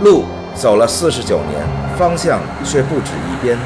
[0.00, 1.62] 路走了四十九年，
[1.98, 3.58] 方向却不止一边。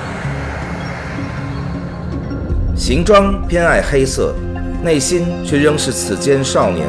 [2.77, 4.35] 行装偏爱黑色，
[4.83, 6.89] 内心却仍是此间少年。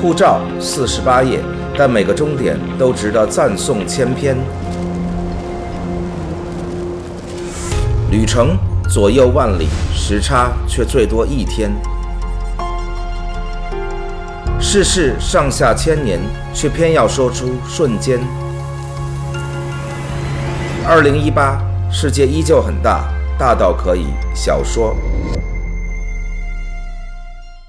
[0.00, 1.40] 护照四十八页，
[1.76, 4.36] 但每个终点都值得赞颂千篇。
[8.10, 8.56] 旅程
[8.88, 11.72] 左右万里，时差却最多一天。
[14.74, 16.18] 世事上下千年，
[16.52, 18.18] 却偏要说出瞬间。
[20.84, 21.60] 二零一八，
[21.92, 23.04] 世界依旧很大，
[23.38, 24.96] 大到可以小说。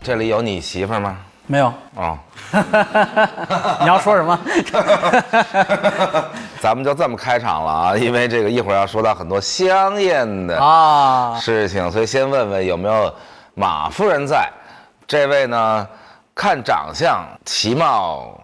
[0.01, 1.15] 这里有你媳妇吗？
[1.45, 2.17] 没有，哦，
[3.81, 4.39] 你要说什么？
[6.59, 13.13] 咱们就这么开场了啊，因为这个一会儿要说到很多香艳的啊，事情，所以先问问有没有
[13.53, 14.51] 马夫人在。
[15.07, 15.87] 这位呢，
[16.35, 18.39] 看长相其貌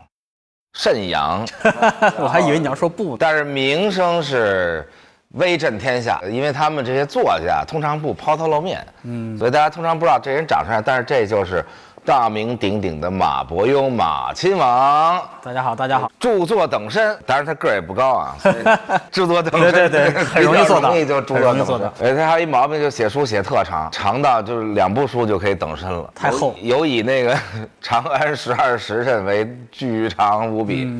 [0.73, 1.45] 甚扬，
[2.17, 4.89] 我还以为你要说不，但是名声是
[5.33, 11.63] 威震天下，因为他们这些作家通常不抛头露面，嗯，所以大家通常不知道这人长什么样，但是这就是。
[12.03, 15.21] 大名鼎鼎的马伯庸，马亲王。
[15.43, 16.11] 大家好，大家好。
[16.19, 18.35] 著作等身，当然他个儿也不高啊。
[19.11, 20.89] 著作等身，对对对， 很容易做到。
[20.89, 22.07] 容易就著作等身。
[22.07, 26.09] 哎，他还有一毛病，就写书写特长，长到就是两部书就可以等身了。
[26.15, 26.55] 太厚。
[26.59, 27.35] 有以那个
[27.79, 30.91] 《长安十二时辰》为巨长无比，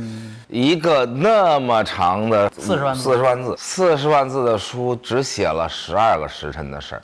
[0.50, 7.02] 一个那么长的四十万四十万字，四十万字的书，只写了十二个时辰的事儿。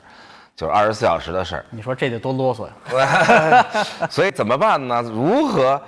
[0.58, 2.66] 就是二十四小时的事儿，你说这得多啰嗦
[2.98, 3.64] 呀！
[4.10, 5.00] 所以怎么办呢？
[5.02, 5.80] 如何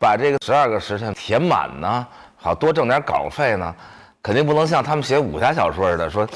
[0.00, 2.04] 把这个十二个时辰填满呢？
[2.36, 3.72] 好多挣点稿费呢？
[4.20, 6.28] 肯定不能像他们写武侠小说似的，说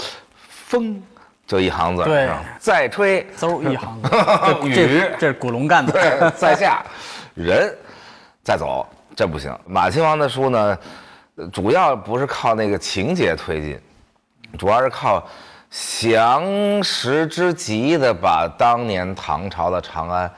[0.48, 1.02] 风
[1.48, 2.30] 就一行字，对，
[2.60, 4.08] 再吹嗖一行字，
[4.68, 6.84] 雨这是古龙干的，对，在下
[7.34, 7.76] 人
[8.44, 9.52] 再走，这不行。
[9.66, 10.78] 马亲王的书呢，
[11.52, 13.80] 主要不是靠那个情节推进，
[14.56, 15.26] 主要是靠。
[15.70, 20.30] 详实之极的把当年唐朝的长安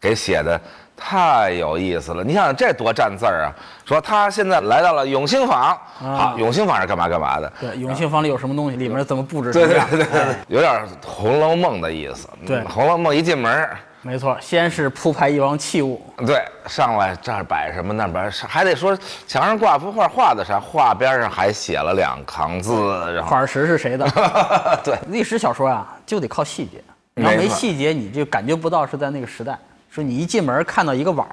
[0.00, 0.58] 给写的
[0.96, 2.24] 太有意思了。
[2.24, 3.52] 你想想这多占字儿啊！
[3.84, 7.52] 说他现在来到了永兴坊，好，永兴坊是干嘛干嘛的？
[7.60, 8.76] 对，永兴坊里有什么东西？
[8.76, 9.52] 里面怎么布置？
[9.52, 10.72] 对对对对，有点
[11.06, 12.28] 《红楼梦》的意思。
[12.46, 13.68] 对，《红楼梦》一进门。
[14.02, 18.96] 没错，先是铺排一汪器物，对，上来这儿摆什么那摆，还得说
[19.26, 20.58] 墙上挂幅画，画的啥？
[20.58, 22.72] 画边上还写了两行字，
[23.14, 24.10] 然后块石是谁的？
[24.82, 26.82] 对，历史小说啊，就得靠细节，
[27.14, 29.58] 你要没细节，你就感觉不到是在那个时代。
[29.90, 31.26] 说你一进门看到一个碗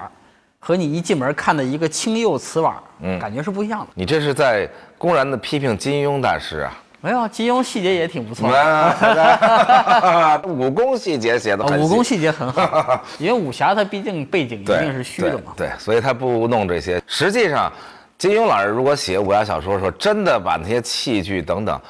[0.58, 3.86] 和你一进门看到一个青釉瓷碗，嗯，感觉是不一样的。
[3.94, 4.68] 你这是在
[4.98, 6.76] 公然的批评金庸大师啊？
[7.00, 8.48] 没有，金庸细节也挺不错。
[10.44, 13.00] 武功细节写的，武功细节很好。
[13.18, 15.52] 因为武侠它毕竟背景一定是虚的嘛。
[15.56, 17.00] 对，所以他不弄这些。
[17.06, 17.72] 实际上，
[18.18, 21.80] 金庸老师如果写武侠小说的时候，真的把那些器具等等，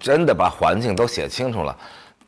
[0.00, 1.76] 真的把环境都写清楚了，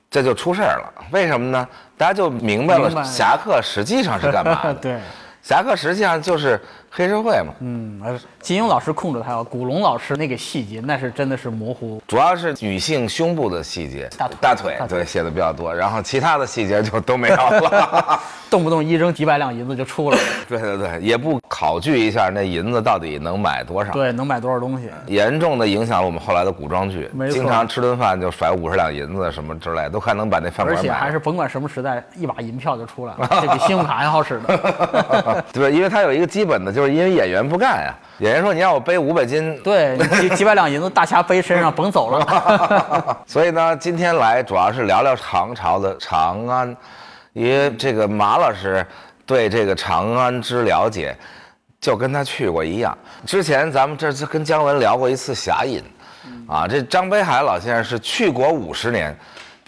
[0.09, 0.93] 这就出事儿了。
[1.11, 1.69] 为什么呢？
[1.99, 4.75] 大家就明白了，侠客实际上是干嘛的？
[4.81, 5.01] 对，
[5.43, 6.61] 侠客实际上就是。
[6.93, 8.01] 黑社会嘛，嗯，
[8.41, 18.21] 金庸老师控制他，古龙老师那个细节那是真的是模糊，主要是女性胸部的细节，大腿，大腿，对，写的比较多，然后其他的细节就都没有了，
[18.51, 20.19] 动不动一扔几百两银子就出来。
[20.19, 37.57] 了，对对对，也不考据一下那银子到底能买多少，对，能买多少东西，严重的影响了我们后来的古装剧，没，经常吃顿饭就甩五十两银子什么之类，都快能把那饭馆买，而且还是甭管什么时代，一把银票就出来了，这比信用卡还好使呢， 对，因为它有一个基本的，就是因为演员不。
[37.61, 37.95] 干呀！
[38.21, 43.19] 演员说：“你让我背五百斤， 对，几几百两银子，大侠背身上甭走了。
[43.29, 46.75] ”所以呢，今天来主要是聊聊唐朝的长安，
[47.35, 48.87] 因为这个马老师
[49.27, 51.15] 对这个长安之了解，
[51.81, 52.97] 就跟他去过一样。
[53.27, 55.83] 之前咱们这次跟姜文聊过一次侠隐，
[56.49, 59.15] 啊，这张北海老先生是去国五十年。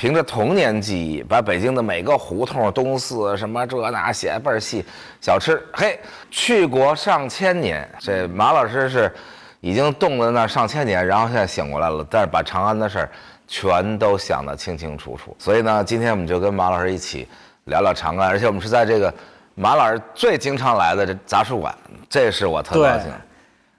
[0.02, 4.84] 凭着童年记忆，把北京的每个胡同、东四什么这那写倍儿细，
[5.20, 5.96] 小吃嘿，
[6.28, 7.88] 去国上千年。
[8.00, 9.14] 这马老师是
[9.60, 13.10] 已经冻在那上千年，然后现在醒过来了，但是把长安的事儿
[13.46, 15.36] 全都想得清清楚楚。
[15.38, 17.28] 所以呢，今天我们就跟马老师一起
[17.66, 19.14] 聊聊长安，而且我们是在这个
[19.54, 21.72] 马老师最经常来的这杂书馆，
[22.10, 23.08] 这是我特高兴。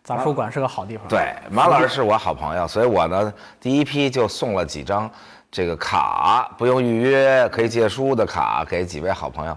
[0.06, 1.06] 杂书馆是个好地方。
[1.10, 5.12] 对，马老师是我好朋友，所以我呢第一批就送了几张。
[5.54, 9.56] 这个卡不用预约，可以借书的卡给几位好朋友，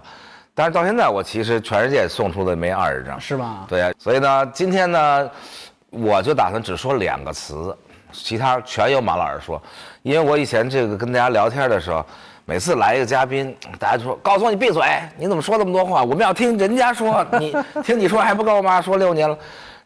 [0.53, 3.65] 但是到现在我其实全世界送出的没二十张，是吗？
[3.67, 5.29] 对啊，所以呢，今天呢，
[5.89, 7.75] 我就打算只说两个词，
[8.11, 9.59] 其他全由马老师说，
[10.03, 12.05] 因为我以前这个跟大家聊天的时候，
[12.45, 14.83] 每次来一个嘉宾，大家就说：“高总，你闭嘴！
[15.17, 16.03] 你怎么说这么多话？
[16.03, 18.79] 我们要听人家说，你 听你说还不够吗？
[18.79, 19.35] 说六年了，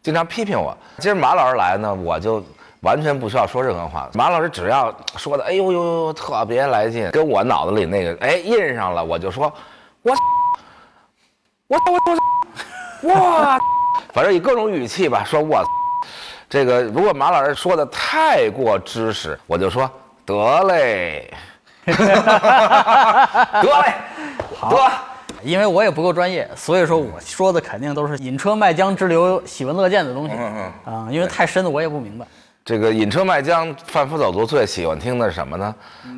[0.03, 0.77] 经常批评我。
[0.97, 2.43] 今儿马老师来呢，我就
[2.81, 4.09] 完全不需要说任何话。
[4.13, 9.51] 马老师只要说的，哎呦呦呦，特别来劲，跟我脑子里那个哎印上了，我就说，
[10.01, 10.13] 我
[11.67, 11.99] 我我
[13.03, 13.59] 我哇，
[14.13, 15.63] 反正以各种语气吧，说我
[16.49, 19.89] 这个如果马老师说的太过知识，我就说
[20.25, 21.33] 得嘞。
[21.85, 22.05] 得嘞，
[24.69, 24.91] 得，
[25.41, 30.33] 因为我也不够专业，所以说我说的肯定都是引车卖浆之流，喜闻乐见的东西。
[30.37, 32.25] 嗯嗯啊，因为太深的我也不明白。
[32.71, 35.75] 这个引车卖浆，贩夫走卒最喜欢听的是什么呢？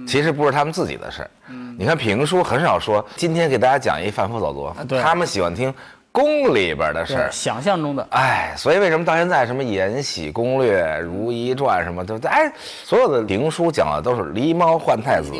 [0.07, 1.29] 其实不是他们自己的事儿。
[1.49, 5.73] 嗯，你看评书很少说，今天给大家讲一贩夫走卒，他们喜欢听。
[6.11, 12.53] 宫里边的事儿，想象中的，哎，所以为什么到现在什么《延禧攻略》《如懿传》什么都，哎，
[12.83, 15.31] 所有的评书讲的都是狸猫换太子，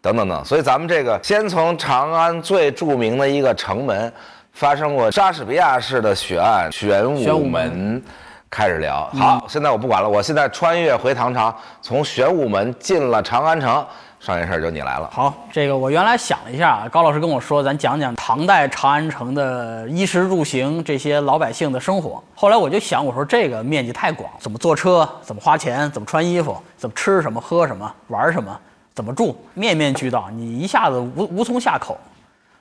[0.00, 0.42] 等等等。
[0.42, 4.10] 所以咱们这个先从长安最著名的一个城门，
[4.54, 8.02] 发生过莎士比亚式的血案玄武门
[8.50, 9.08] 开始聊。
[9.14, 13.84] 好，现在我不管了，我现在穿越回唐朝，从玄武门进了长安城。
[14.18, 15.08] 上件事儿就你来了。
[15.10, 22.22] 好，这个我原来想了一下，高老师跟我说，咱讲讲唐代长安城的衣食住行这些老百姓的生活。
[22.34, 28.54] 后来我就想，我说这个面积太广，怎么坐车，怎么花钱，怎么穿衣服，怎么吃什么喝什么，玩什么，
[28.92, 31.96] 怎么住，面面俱到，你一下子无无从下口。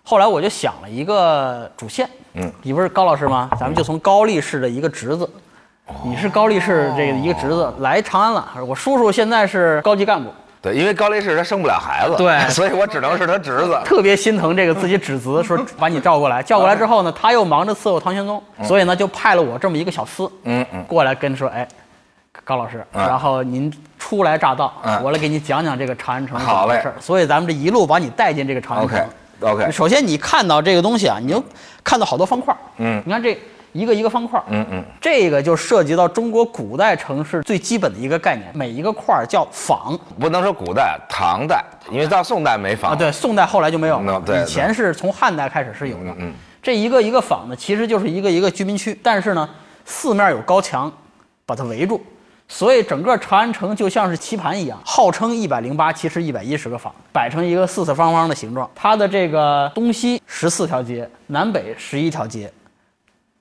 [0.02, 3.50] 后来我就想了一个主线，嗯，你不是高老师吗？
[3.60, 5.30] 咱们就从高力士的一个侄子，
[6.04, 10.30] 你是高力士这个一个侄子来长安了，我叔叔现在是高级干部。
[10.62, 13.80] 对，因为高力士他生不了孩子，对， 所以我只能是他侄子。
[13.86, 21.66] 特别心疼这个自己侄子，说把你叫过来，叫过来之后呢，他又忙着伺候唐玄宗，所以呢就派了我这么一个小厮，嗯嗯，过来跟说，哎，
[22.44, 26.94] 高老师，然后您初来乍到，我来给你讲讲这个长安城好嘞事儿。
[27.00, 29.00] 所以咱们这一路把你带进这个长安城。
[29.42, 29.72] OK，OK。
[29.72, 31.42] 首先你看到这个东西啊，你就
[31.86, 33.38] 看到好多方块，嗯，你看这。
[33.72, 46.34] 一个一个方块，嗯嗯，这个就涉及到中国古代城市最基本的一个概念，每一个块儿叫坊，不能说古代，唐代，因为到宋代没坊啊，对，宋代后来就没有了，以前是从汉代开始是有的，嗯，
[46.64, 49.48] 这一个一个坊呢，其实就是一个一个居民区，但是呢，
[49.86, 50.92] 四面有高墙
[51.46, 52.02] 把它围住，
[52.48, 62.52] 所以整个长安城就像是棋盘一样，号称一百零八，其实一百一十个坊，摆成一个四四方方的形状，它的这个东西十四条街，南北十一条街。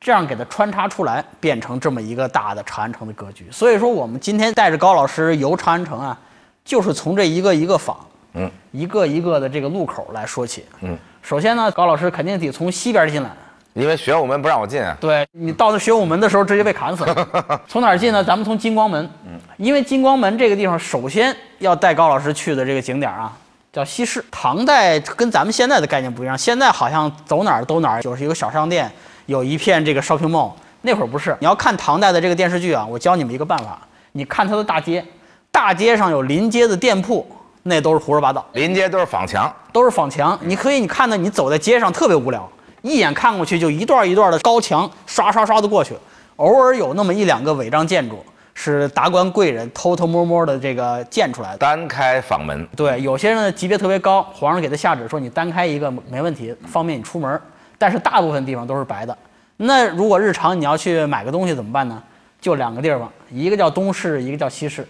[0.00, 3.46] 这样给它穿插出来，变成这么一个大的长安城的格局。
[3.50, 6.18] 所以说，我们今天带着高老师游长安城啊，
[6.64, 7.98] 就是从这一个一个坊，
[8.34, 10.64] 嗯，一个一个的这个路口来说起。
[10.82, 13.30] 嗯，首先呢，高老师肯定得从西边进来，
[13.74, 14.96] 因为玄武门不让我进啊。
[15.00, 17.60] 对你到那玄武门的时候，直接被砍死了。
[17.66, 18.22] 从哪儿进呢？
[18.22, 19.10] 咱们从金光门。
[19.26, 23.36] 嗯，因为金光门这个地方，首先要带高老师去的这个景点啊，
[23.72, 24.24] 叫西市。
[24.30, 28.88] 唐代跟咱们现在的概念不一样，现在好像走哪儿都哪儿就是一个小商店。
[29.28, 31.36] 有一片这个 shopping mall，那会儿不是。
[31.38, 33.78] 你要看唐代的这个电视剧啊，我教你们一个办法，
[34.12, 35.04] 你看它的大街，
[35.52, 37.26] 大街上有临街的店铺，
[37.64, 38.42] 那都是胡说八道。
[38.54, 40.36] 临街都是仿墙，都是仿墙。
[40.40, 45.94] 你可以，你看到你走在街上特别无聊，一眼看过去就一段一段的高墙，刷刷刷的过去。
[46.36, 51.58] 偶尔有那么一两个违章建筑，是达官贵人偷偷摸摸的这个建出来的。
[51.58, 52.66] 单开坊门。
[52.74, 57.38] 对，有些人的级别特别高，皇上给他下旨说你单开一个没问题，方便你出门。
[57.78, 59.16] 但是大部分地方都是白的。
[59.56, 62.02] 那如果日常你要去买个东西怎么办呢？
[62.40, 64.86] 就两个地方，一个叫东市，一个叫西市。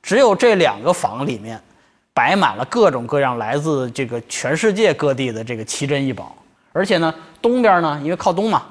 [0.00, 1.60] 只有这两个坊里面，
[2.14, 6.36] 摆满了各种各样来自这个全世界各地的这个奇珍异宝。
[6.72, 8.62] 而且呢，东边呢，因为靠东嘛，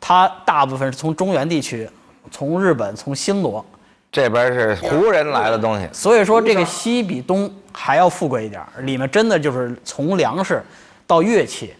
[0.00, 1.88] 它大部分是从中原地区，
[2.30, 3.64] 从日本，从新罗，
[4.12, 5.88] 这边是胡人来的东西。
[5.92, 10.62] 所以说这个西比东还要富贵一点，里面真的就是从粮食
[11.08, 11.74] 到乐器。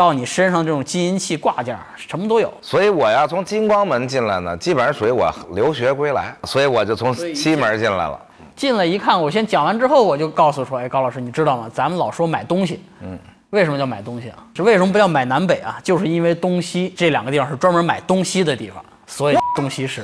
[0.00, 2.50] 到你身上这种金银器挂件，什么都有。
[2.62, 8.18] 所以我要从金光门进来呢，基本上属于我留学归来，所以我就从西门进来了。
[8.56, 11.70] 进来一看，我先讲完之后，我就告诉说：“哎，高老师，你知道吗？
[11.70, 13.18] 咱们老说买东西，嗯，
[13.50, 14.38] 为什么叫买东西啊？
[14.54, 15.78] 这为什么不叫买南北啊？
[15.84, 20.02] 就是因为东西这两个地方是专门买东西的地方，所以东西市。”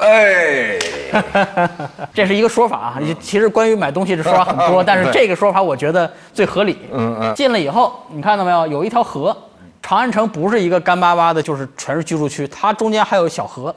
[0.00, 0.78] 哎，
[2.12, 2.98] 这是一个说法啊。
[3.20, 6.78] 其实关于买东西的说法很多， 但是这个说法我觉得最合理。
[6.92, 7.34] 嗯嗯。
[7.34, 8.66] 进了以后，你看到没有？
[8.66, 9.36] 有一条河，
[9.82, 13.74] 长安城不是一个干巴巴的，就是全是居住区，它中间还有小河。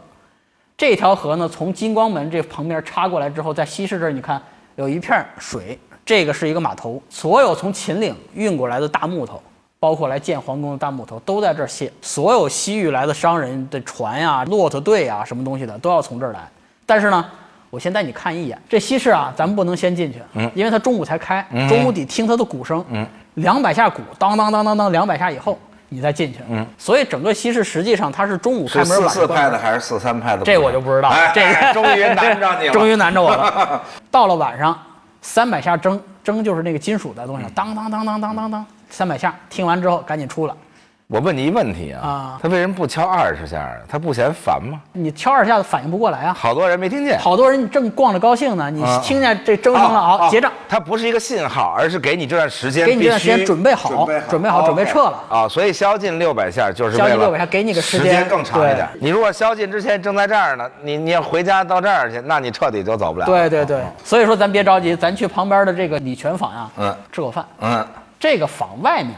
[0.75, 4.41] 这条河呢，从金光门这旁边插过来之后，在西市这儿，你看
[4.75, 9.41] 有一片水，这个是一个码头，所有从秦岭运过来的大木头。
[9.83, 16.39] 包括来建皇宫的大木头都在这儿卸，所有西域来的商人的船呀、骆驼队啊、什么东西的都要从这儿来。
[16.85, 17.25] 但是呢，
[17.69, 25.59] 我先带你看一眼这西市啊，咱们不能先进去，嗯，因为它中午才开，中午得听它的鼓声，嗯，两百下鼓，当当当当当，两百下以后
[25.89, 29.57] 你再进去，嗯，所以整个西市实际上它是中午开门，四派的。
[29.57, 30.45] 还是四三派的？
[30.45, 33.81] 这我就不知道，哎这个终于难着你了， 终于难着我了。
[34.09, 34.81] 到了晚上，
[35.21, 40.55] 三百下蒸蒸就是那个金属的东西，当当当当当当当，三百下，听完之后赶紧出了。
[41.07, 43.75] 我问你一问题啊啊，他为什么不敲二十下啊？
[43.87, 44.79] 他不嫌烦吗？
[44.93, 47.19] 你敲二下子反应不过来啊，好多人没听见。
[47.19, 55.23] 好多人正逛着高兴呢，你啊听见这筝声了，哦好结账，它不是一个信号，而是给你这段时间给你这段时间准备好，准备好，准备撤了。
[55.29, 58.87] 啊，所以宵禁六百下就是为了宵禁600下给你个时时间更长一点。
[58.99, 63.25] 你如果宵禁之前正在这儿呢，你你要回家到这儿去，那你彻底就走不了。
[63.25, 67.45] 对对对，所以说咱别着急，咱去旁边的这个礼泉坊啊，嗯吃口饭。
[67.59, 67.85] 嗯，
[68.23, 69.13] 这个坊外面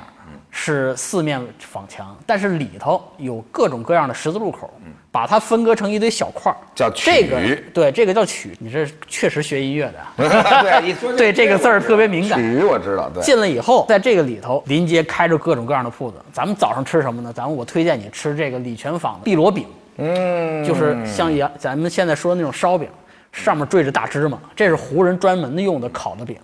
[0.49, 4.67] 是四面坊墙，但是里头有各种各样的十字路口，
[5.11, 8.57] 把它分割成一堆小块儿，叫这个曲对，这个叫曲。
[8.59, 12.39] 你这确实学音乐的啊， 对，一说对这个字儿特别敏感。
[12.39, 13.21] 曲我知道，对。
[13.21, 16.17] 进了以后，在这个里头临街开着各种各样的铺子。
[16.33, 17.31] 咱们早上吃什么呢？
[17.31, 22.89] 咱们我推荐你吃这个礼泉坊的碧螺饼，嗯，就是像洋咱们现在说的那种烧饼，
[23.31, 26.35] 上面缀着大芝麻，这是胡人专门的用的烤的饼。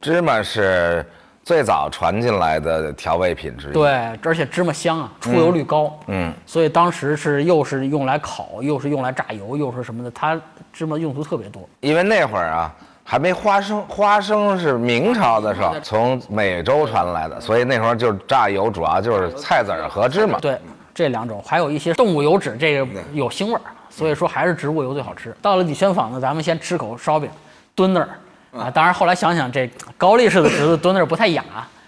[0.00, 1.04] 芝麻是
[1.48, 3.90] 最早传进来的调味品之一。，对，
[4.22, 10.38] 而且芝麻香啊，出油率高，嗯，所以当时是又是用来烤，又是用来榨油，又是什么的，它
[10.74, 11.66] 芝麻用途特别多。
[11.80, 12.74] 因为那会儿啊。
[13.10, 20.38] 还没花生，花生是明朝的时候从美洲传来的，所以那时候就是榨油，主要就是菜籽儿和芝麻。
[20.38, 20.58] 对，
[20.94, 25.34] 这两种，还有一些动物油脂，这个有腥味儿，所以说还是植物油最好吃。
[25.40, 27.30] 到了李轩坊呢，咱们先吃口烧饼，
[27.74, 28.10] 蹲那儿
[28.58, 28.70] 啊。
[28.70, 31.44] 当然后来想想，这高力士的侄子蹲那儿不太雅。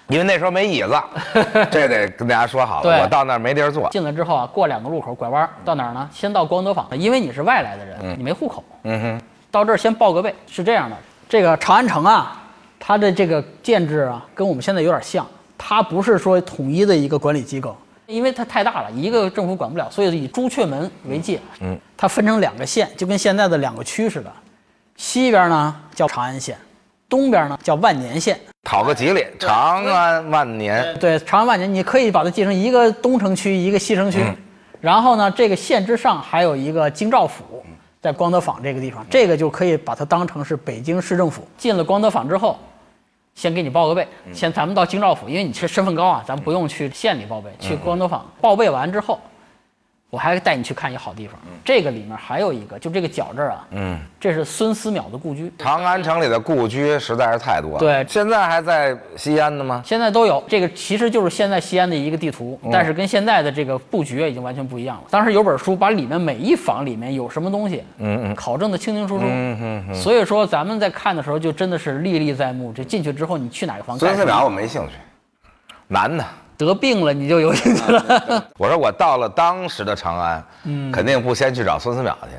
[0.08, 1.00] 因为那时候没椅子，
[1.70, 3.02] 这得跟大家说好了。
[3.02, 3.88] 我到那儿没地儿坐。
[3.90, 6.08] 进来之后啊，过两个路口拐弯儿到哪儿呢？
[6.12, 9.22] 先到光德坊，因为你是外来的人，你没户口，嗯哼，
[9.52, 10.34] 到这儿先报个备。
[10.48, 10.96] 是这样的，
[11.28, 12.42] 这个长安城啊，
[12.80, 15.24] 它的这个建制啊，跟我们现在有点像，
[15.56, 17.76] 它不是说统一的一个管理机构，
[18.08, 24.32] 因为它太大了，一个政府管不了，所以以朱雀门为界，嗯，它分成两个县，就跟现在的两个区似的，
[25.00, 26.58] 西边呢叫长安县，
[27.08, 28.38] 东边呢叫万年县。
[28.62, 30.94] 讨个吉利，长安万年。
[31.00, 34.22] 对，长安万年，你可以把它记成一个东城区，一个西城区。
[34.78, 37.64] 然后呢，这个县之上还有一个京兆府，
[38.02, 41.48] 在光德坊这个地方，这个就可以把它当成是北京市政府。
[41.56, 42.58] 进了光德坊之后，
[43.34, 49.18] 先给你报个备，先咱们到京兆府，因为你是身份高啊，咱们不用去县里报备，去光德坊报备完之后，
[50.10, 51.38] 我还带你去看一好地方。
[51.64, 55.52] 这个里面还有一个，就这个角这儿啊，嗯，这是孙思邈的故居。
[55.56, 57.78] 长安城里的故居实在是太多了。
[57.78, 59.82] 对现在还在西安的吗？
[59.84, 65.04] 现在都有这个，其实就是现在西安的一个地图，但是跟现在的这个布局已经完全不一样了。
[65.10, 69.24] 当时有本书把里面每一房里面有什么东西，嗯嗯考证的清清楚楚。
[69.24, 69.94] 嗯嗯嗯。
[69.94, 72.72] 所以说咱们在看的时候就真的是历历在目。
[72.72, 73.96] 这进去之后，你去哪个房？
[73.96, 74.94] 孙思邈我没兴趣，
[75.86, 76.24] 男的。
[76.66, 78.44] 得病了你就有兴趣了。
[78.58, 82.36] 我说我到了当时的长安，嗯，肯定不先去找孙思邈去，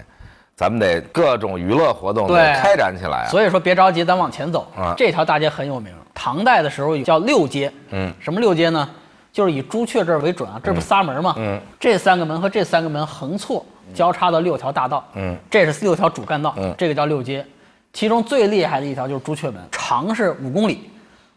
[0.56, 3.30] 咱们得各种娱乐活动得开展起来啊。
[3.30, 4.68] 所以说别着急，咱往前走。
[4.76, 7.72] 啊这条大街很有名，唐代的时候叫六街。
[7.92, 8.90] 嗯，什么六街呢？
[9.32, 11.34] 就是以朱雀这儿为准啊，这不仨门吗？
[11.38, 15.08] 嗯，这三个门和这三个门横错交叉的六条大道。
[15.14, 16.54] 嗯，这是六条主干道。
[16.58, 17.46] 嗯这个叫六街，
[17.94, 20.91] 其中最厉害的一条就是朱雀门，长是五公里，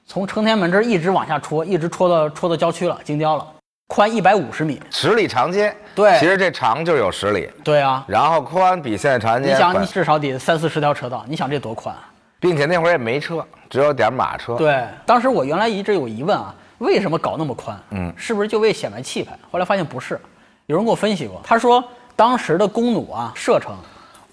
[0.06, 3.46] 从承天门这儿一直往下戳，一直戳到戳到郊区了，京郊了，
[3.88, 4.80] 宽一百五十米。
[4.90, 12.02] 十里长街，对其实这长就有十里，对啊，然后宽比现在长安街你想，你至少得三四十条车道，你想这多宽啊？
[12.38, 17.76] 并且那会儿也没车，只有点马车。，对，当时我原来一直有疑问啊，为什么搞那么宽？
[17.90, 19.32] 嗯是不是就为显摆气派？
[19.50, 20.20] 后来发现不是，
[20.66, 21.82] 有人给我分析过，他说
[22.14, 23.74] 当时的弓弩啊射程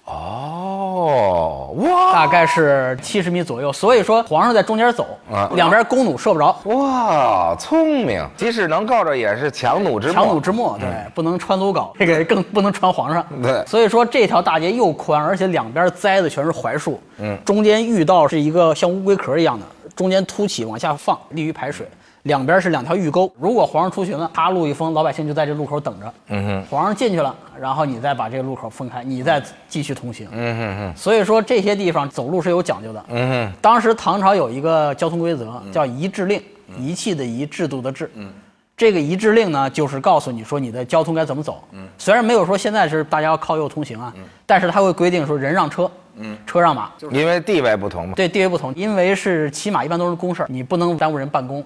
[0.06, 2.14] 哦，哇。
[2.14, 10.14] 大概是七十米左右，所以说皇上在中间走啊，两边弓弩射不着，哇，聪明，即使能够着也是强弩之末。
[10.14, 13.26] 强弩之末，对，不能穿走镐， 这个更不能穿皇上。
[13.42, 13.66] 对。
[13.66, 19.66] 所以说这条大街又宽，而且两边栽的全是槐树，嗯，中间御道是一个像乌龟壳一样的，
[19.96, 21.88] 中间凸起往下放，利于排水。
[22.24, 26.14] 两边是两条御沟，如果皇上出巡了，他路一封，老百姓就在这路口等着。
[26.28, 30.28] 嗯哼，皇上进去了，然后你再把这个路口分开，你再继续通行。
[30.32, 33.04] 嗯哼哼，所以说这些地方走路是有讲究的。
[33.08, 36.42] 嗯哼，当时唐朝有一个交通规则，叫一制令，
[36.78, 38.10] 仪器的仪，制度的制。
[38.16, 38.32] 嗯
[38.78, 41.64] 这个仪制令呢，就是告诉你说你的交通该怎么走。
[41.72, 44.12] 嗯虽然没有说现在是大家要靠右通行啊，
[44.46, 46.90] 但是它会规定说人让车，嗯车让马。
[47.12, 48.16] 因为地位不同嘛。
[48.16, 51.64] 对地位不同，因为是骑马一般都是公事儿，你不能耽误人办公。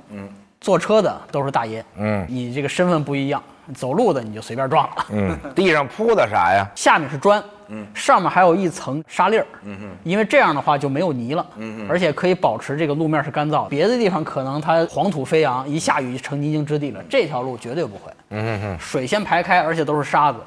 [0.65, 3.39] 坐车的都是大爷，嗯，你这个身份不一样，
[3.75, 5.05] 走路的你就随便撞了。
[5.12, 6.67] 嗯， 地上铺的啥呀？
[6.74, 13.67] 下面是砖，嗯，上面还有一层沙粒儿，嗯哼，因为这样的话就没有泥了，嗯哼，而且可以保持这个路面是干燥。
[13.67, 20.39] 别的地方可能它黄土飞扬，一下雨就成泥泞之地了，这条路绝对不会，嗯哼，水先排开，而且都是沙子，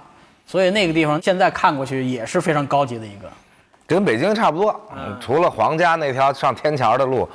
[0.45, 3.31] 所以那个地方现在看过去也是非常高级的一个。
[3.87, 4.81] 跟北京差不多，
[5.21, 7.27] 除了皇家那条上天桥的路，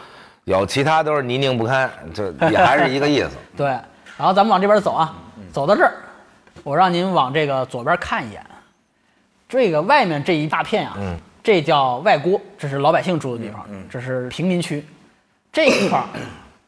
[0.45, 3.29] 有其他都是泥泞不堪，就也还是一个意思。
[3.55, 3.67] 对，
[4.17, 5.15] 然后咱们往这边走啊，
[5.51, 5.93] 走到这儿，
[6.63, 8.45] 我让您往这个左边看一眼，
[9.47, 10.97] 这个外面这一大片啊，
[11.41, 14.85] 这叫外郭，这是老百姓住的地方，这是平民区，
[15.51, 16.05] 这一块儿，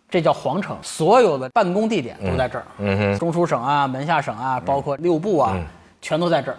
[0.09, 5.57] 这叫皇城，所有的办公地点都在这儿，嗯哼，中书省啊、门下省啊，包括六部啊，
[6.01, 6.57] 全都在这儿。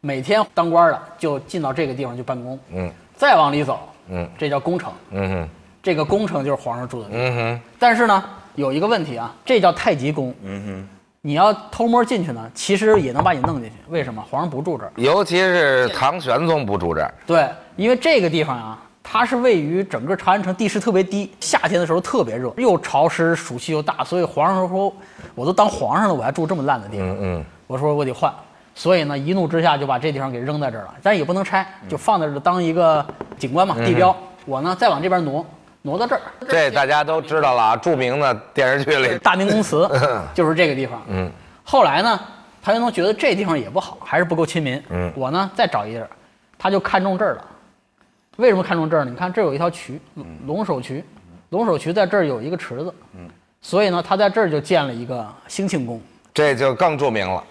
[0.00, 5.48] 每天当官的就进到这个地方去办公，嗯，再往里走，嗯，这叫宫城，嗯哼，
[5.88, 7.60] 这个宫城就是皇上住的，嗯哼。
[7.78, 8.22] 但是呢，
[8.56, 10.88] 有一个问题啊，这叫太极宫，嗯哼。
[11.22, 13.76] 你要偷摸进去呢，其实也能把你弄进去。
[13.88, 14.22] 为什么？
[14.30, 17.14] 皇上不住这儿，尤其是唐玄宗不住这儿。
[17.26, 24.92] 对，因为这个地方啊，它是位于整个长安城地势特别低，夏天的时候特别热，又潮湿，暑气又大，所以皇上说，
[25.34, 28.30] 我都当皇上了，我还住这么烂的地方，嗯，我说我得换。
[28.74, 33.02] 所以呢，一怒之下就把这地方给扔在这儿了，但也不能拆，就放在这当一个
[33.38, 34.14] 景观嘛，地标。
[34.44, 35.44] 我呢再往这边挪，
[35.82, 36.20] 挪到这儿。
[36.48, 39.84] 这大家都知道了啊，著名的电视剧里《大明宫词
[40.34, 41.02] 》就是这个地方。
[41.08, 41.30] 嗯。
[41.64, 42.20] 后来呢，
[42.62, 44.82] 唐玄宗觉得这地方也不好，还是不够亲民。
[44.90, 45.12] 嗯。
[45.14, 46.08] 我呢再找一地儿，
[46.58, 47.44] 他就看中这儿了。
[48.36, 49.10] 为什么看中这儿呢？
[49.10, 50.00] 你看这有一条渠，
[50.46, 51.04] 龙首渠，
[51.50, 52.94] 龙首渠在这儿有一个池子。
[53.16, 53.28] 嗯。
[53.60, 56.00] 所以呢，他在这儿就建了一个兴庆宫。
[56.32, 57.42] 这就更著名了。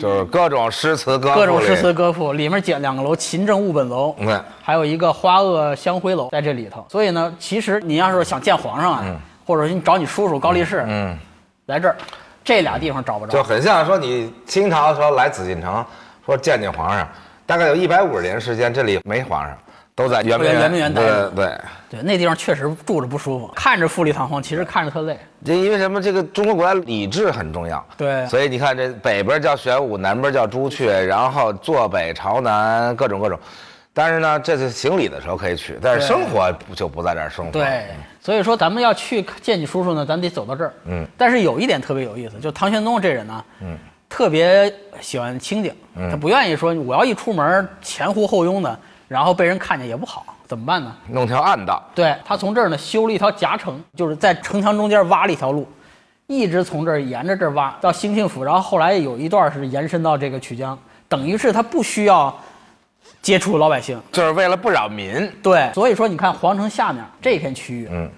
[0.00, 6.84] 就是各种诗词歌赋，各种诗词歌赋里面建两个楼，勤政务本楼，对，还有一个花萼香辉楼在这里头。
[6.90, 9.04] 所以呢，其实你要是想见皇上啊，
[9.46, 11.16] 或者你找你叔叔高力士，嗯，
[11.66, 11.96] 来这儿，
[12.44, 13.32] 这俩地方找不着。
[13.32, 15.84] 就很像说你清朝的时候来紫禁城，
[16.24, 17.08] 说见见皇上，
[17.46, 19.56] 大概有一百五十年时间，这里没皇上。
[19.94, 21.30] 都在圆明园，圆明园待着。
[21.30, 25.18] 对对对，那地方确实住着不舒服，看着富丽堂皇，其实看着特累。
[25.44, 26.02] 这因为什么？
[26.02, 27.84] 这个中国古代礼制很重要。
[27.96, 33.38] 对，所以你看，这北边叫玄武，南边叫朱雀，然后坐北朝南，各种各种。
[33.94, 37.52] 但是呢，这次行礼的时候可以去，但是生活就不在这儿生活。
[37.52, 37.84] 对，
[38.20, 40.72] 所以说咱们要去见你叔叔呢，咱得走到这儿。
[40.86, 41.06] 嗯。
[41.16, 45.72] 但是有一点特别有意思，就唐玄宗这人呢，嗯，特别喜欢清静，
[46.10, 48.76] 他不愿意说我要一出门前呼后拥的。
[49.08, 50.94] 然后被人看见也不好，怎么办呢？
[51.08, 51.82] 弄条暗道。
[51.94, 55.66] 对他从这儿呢修了一条夹城，就是在城墙中间挖了一条路，
[56.28, 60.78] 一直从这儿沿着这儿挖到兴庆府，然后后来有一段是延伸到这个曲江，
[61.08, 62.32] 等于是他不需要
[63.20, 65.28] 接触老百姓，就是为了不扰民。
[65.42, 68.08] 对，所以说你看皇城下面这片区域，嗯，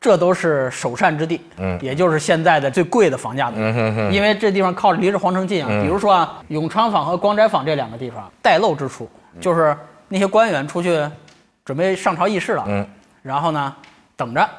[0.00, 5.68] 这都是首善之地，嗯，也就是现在的最贵的房价的，嗯哼哼，因为这地方靠离着皇城近啊。
[5.82, 9.08] 比如说啊，永昌坊和光斋坊这两个地方带漏之处，
[9.40, 9.76] 就是。
[10.12, 11.00] 那些官员出去
[11.70, 12.84] 准备上朝议事了，嗯，
[13.22, 13.76] 然后呢，
[14.16, 14.50] 等着，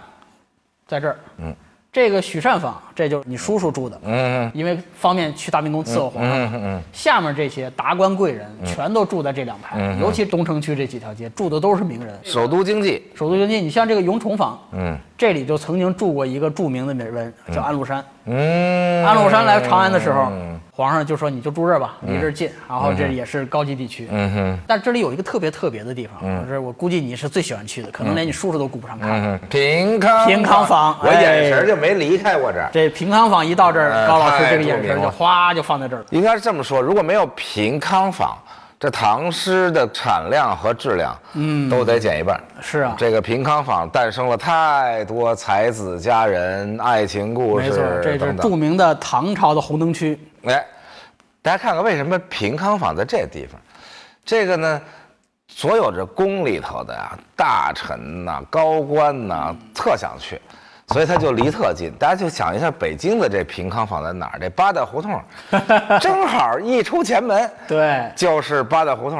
[0.87, 1.53] 在这儿，嗯，
[1.91, 20.31] 这个许善坊，这就是你叔叔住的，嗯，因为方便去大明宫伺候皇上，嗯嗯，下面这些达官贵人全都住在这两排，尤其东城区这几条街住的都是名人，首都经济，首都经济，你像这个永崇坊，嗯，这里就曾经住过一个著名的名人，叫安禄山，嗯，安禄山来长安的时候。
[20.73, 24.07] 皇上就说：“你就住这儿吧，离这儿近，然后这也是高级地区。
[24.09, 29.39] 嗯哼，但这里有一个特别特别的地方，是我估计你是最喜欢去的，可能连你叔叔都顾不上看。
[29.49, 32.69] 平康平康坊，我眼神就没离开过这儿。
[32.71, 36.05] 这平康坊一到这儿，高老师这个眼神就哗就放在这儿了。
[36.11, 38.37] 应该是这么说，如果没有平康坊。”
[38.81, 42.41] 这唐诗的产量和质量，嗯，都得减一半。
[42.63, 47.69] 是啊，这个平康坊诞生了太多才子佳人、爱情故事。
[47.69, 50.19] 没错，这是著名的唐朝的红灯区。
[50.45, 50.65] 哎，
[51.43, 53.61] 大家看看为什么平康坊在这地方？
[54.25, 54.81] 这个呢，
[55.47, 60.41] 所有这宫里头的呀，大臣呐、高官呐，特想去。
[60.91, 64.39] 所以他就离特近，大家就想一下，北京的这平康坊在哪儿？
[64.39, 65.21] 这八大胡同，
[65.99, 69.19] 正好一出前门，对，就是八大胡同。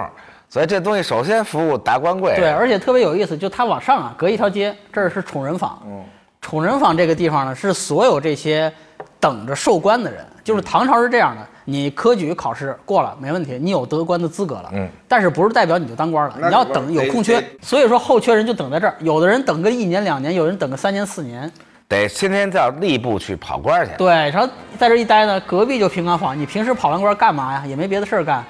[0.49, 2.35] 所以这东西首先服务达官贵。
[2.35, 5.81] 对，而且特别有意思，就它往上啊，隔一条街，这儿是宠人坊。
[5.85, 6.03] 嗯，
[6.41, 8.71] 宠人坊这个地方呢，是所有这些
[9.17, 11.47] 等着受官的人，就是唐朝是这样的。
[11.65, 14.69] 你科举考试过了没问题，你有得官的资格了。
[14.73, 16.35] 嗯，但是不是代表你就当官了？
[16.37, 18.95] 你要等有空缺，所以说后缺人就等在这儿。
[18.99, 21.51] 有的人等个一年两年，有人等个三年四年，
[21.87, 23.91] 得天天到吏部去跑官去。
[23.97, 26.37] 对，然后在这一待呢，隔壁就平康坊。
[26.37, 27.63] 你平时跑完官干嘛呀？
[27.67, 28.43] 也没别的事儿干，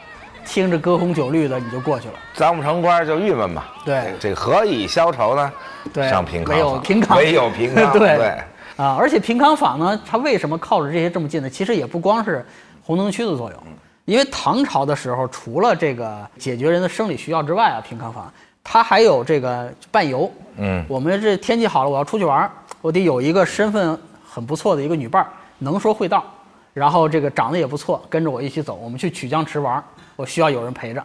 [0.46, 2.14] 听着歌红酒绿的你就过去了。
[2.38, 3.64] 当不成官就郁闷嘛。
[3.86, 5.52] 对，这何以消愁呢？
[5.92, 7.92] 对，上平康没有平康，没有平康。
[8.00, 8.42] 对。
[8.78, 11.50] 啊，而且平康坊呢，它为什么靠着这些这么近呢？
[11.50, 12.44] 其实也不光是
[12.84, 13.64] 红灯区的作用，
[14.06, 18.32] 因为唐朝的时候，除了这个解决人的生理需要之外啊，平康坊
[18.64, 20.32] 它还有这个伴游。
[20.58, 26.26] 嗯，我们这天气好了，我要出去玩儿，我得有一个身份很不错的一个女伴儿，能说会道，
[26.74, 29.84] 然后这个长得也不错，跟着我一起走，我们去曲江池玩儿，
[30.16, 31.04] 我需要有人陪着。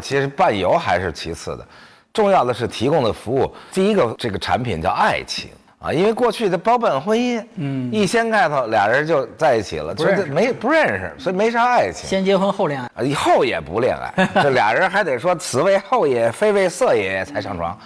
[0.00, 1.66] 其实伴游还是其次的，
[2.12, 3.52] 重要的是提供的服务。
[3.72, 12.08] 第一个这个产品叫爱情啊，因为过去的包办婚姻，嗯，一掀盖头俩人就在一起了，不认识这没不认识，所以没啥爱情。
[12.08, 17.78] 先结婚后恋爱，啊，以后也不恋爱， 这俩人还得说此为后也，非为色也才上床。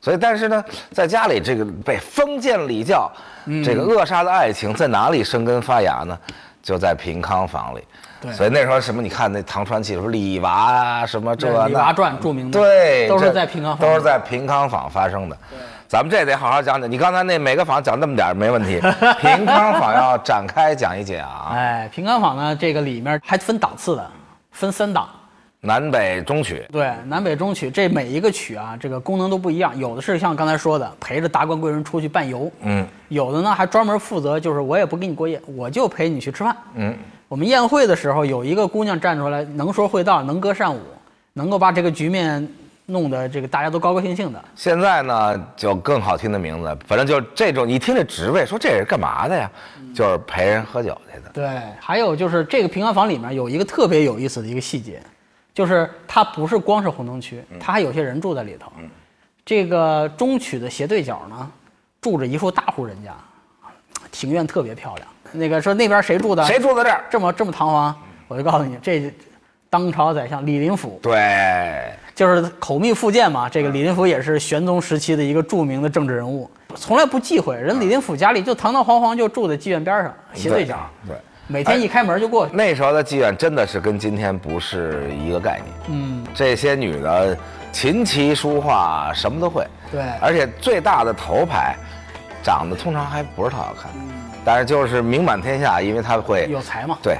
[0.00, 3.10] 所以，但是呢，在家里这个被封建礼教
[3.64, 6.18] 这个扼杀的爱情在哪里生根发芽呢？
[6.62, 7.82] 就在平康坊里。
[8.20, 15.36] 对所以那时候什么，你看那唐传奇什么李娃啊，什么这对那李娃传著名的对，都是在平康坊都是在平康坊发生的。
[15.88, 16.90] 咱们这得好好讲讲。
[16.90, 18.78] 你刚才那每个坊讲那么点儿没问题，
[19.22, 24.10] 平康坊要展开讲一讲啊，哎，平康坊呢，这个里面还分档次的，
[24.52, 25.08] 分三档。
[25.60, 26.64] 南北中曲。
[26.70, 29.76] 对，南北中曲这每一个曲啊，这个功能都不一样。
[29.78, 36.54] 有的是像刚才说的，陪着达官贵人出去伴游，嗯有的呢还专门负责，就是我也不给你过夜，我就陪你去吃饭。
[36.74, 36.94] 嗯，
[37.28, 40.78] 我们宴会的时候，有一个姑娘站出来，能说会道，能歌善舞，
[41.32, 42.46] 能够把这个局面
[42.90, 44.42] 弄得这个大家都高高兴兴的。
[44.54, 49.50] 现在呢，就更好听的名字，反正就这种，你听这职位，说这是干嘛的呀？
[49.94, 51.30] 就是陪人喝酒去的。
[51.34, 55.02] 对，还有就是这个平安坊里面有一个特别有意思的一个细节，
[55.52, 58.72] 就是它不是光是红灯区，它还有些人住在里头。
[59.44, 61.50] 这个中曲的斜对角呢，
[62.00, 63.14] 住着一户大户人家，
[64.10, 65.06] 庭院特别漂亮。
[65.32, 66.42] 那个说那边谁住的？
[66.46, 67.04] 谁住在这儿？
[67.10, 67.94] 这么这么堂皇？
[68.28, 69.12] 我就告诉你，这
[69.70, 73.48] 当朝宰相李林甫，对，就是口蜜腹剑嘛。
[73.48, 77.54] 这个李林甫也是玄宗时期的一个著名的政治人物，从来不忌讳。
[77.54, 80.76] 人李林甫家里就堂堂皇皇就住在妓院边上，斜对角。
[81.06, 81.14] 对。
[81.46, 82.54] 每天一开门就过去。
[82.56, 85.74] 那时候的妓院真的是跟今天不是一个概念。
[85.88, 87.38] 嗯，这些女的
[87.70, 91.76] 琴棋书画什么都会，对而且最大的头牌，
[92.42, 93.90] 长得通常还不是特好看，
[94.44, 96.98] 但是就是名满天下，因为她会有才嘛。
[97.00, 97.16] 对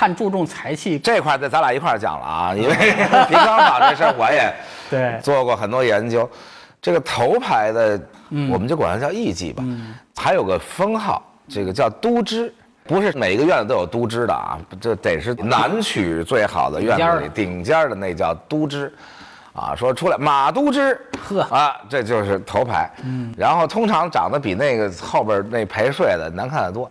[0.00, 0.98] 看注重才气。
[0.98, 2.74] 这块儿得咱俩一块儿讲了啊，因为
[3.28, 4.50] 平康坊这事儿我也
[4.88, 5.20] 对。
[5.22, 6.26] 做过很多研究。
[6.80, 8.50] 这个头牌的，嗯。
[8.50, 9.62] 我们就管它叫艺妓吧，
[10.16, 12.50] 还有个封号，这个叫都知。
[12.84, 17.94] 不是每个院子都有都知的啊，这得是南曲最好的院子里顶尖儿的。
[17.94, 18.90] 那叫都知，
[19.52, 21.42] 啊，说出来马都知，呵。
[21.54, 22.90] 啊，这就是头牌。
[23.04, 26.90] 嗯，然后通常长得比那个后边那陪睡的难看得多，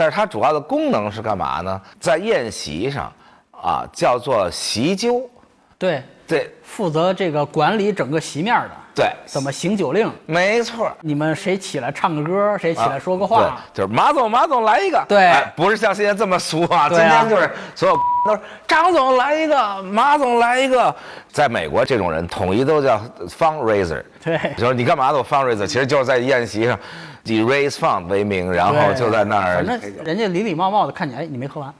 [0.00, 1.78] 但是它主要的功能是干嘛呢？
[2.00, 3.12] 在宴席上，
[3.50, 5.28] 啊，叫做席灸。
[5.76, 10.10] 对，对负责这个管理整个席面的，对，怎么行酒令？
[10.26, 10.90] 没错。
[11.00, 13.60] 你们谁起来唱个歌，谁起来说个话？
[13.74, 15.04] 对，就是马总，马总来一个。
[15.08, 16.88] 对哎不是像现在这么俗啊。
[16.88, 20.94] 今天就是所有都是张总来一个，马总来一个。
[21.32, 24.02] 在美国，这种人统一都叫 fundraiser。
[24.22, 26.78] 对就是你干嘛都 fundraiser，其实就是在宴席上
[27.24, 29.66] 以 raise fund 为名，然后就在那儿反。
[29.66, 31.72] 正人家礼礼貌貌的看你，哎，你没喝完，